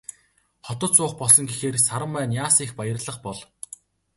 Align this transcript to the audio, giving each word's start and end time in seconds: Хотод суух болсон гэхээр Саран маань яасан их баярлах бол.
Хотод 0.67 0.91
суух 0.95 1.13
болсон 1.19 1.45
гэхээр 1.47 1.75
Саран 1.87 2.09
маань 2.13 2.37
яасан 2.45 2.63
их 2.65 2.71
баярлах 2.79 3.17
бол. 3.25 3.39